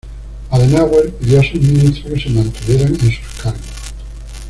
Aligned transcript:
Adenauer 0.49 1.11
pidió 1.19 1.39
a 1.39 1.43
sus 1.43 1.61
ministros 1.61 2.11
que 2.15 2.21
se 2.21 2.29
mantuvieran 2.31 2.87
en 2.95 2.99
sus 3.11 3.39
cargos. 3.43 3.93